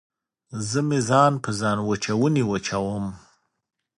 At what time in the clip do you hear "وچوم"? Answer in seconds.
2.45-3.05